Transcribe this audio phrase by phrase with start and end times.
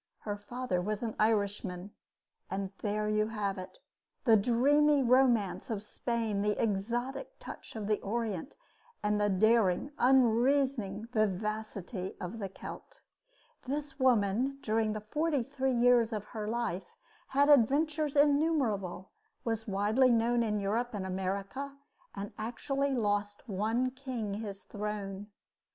[0.21, 1.91] Her father was an Irishman.
[2.81, 3.77] There you have it
[4.23, 8.57] the dreamy romance of Spain, the exotic touch of the Orient,
[9.03, 13.01] and the daring, unreasoning vivacity of the Celt.
[13.67, 16.95] This woman during the forty three years of her life
[17.27, 19.11] had adventures innumerable,
[19.43, 21.77] was widely known in Europe and America,
[22.15, 25.27] and actually lost one king his throne.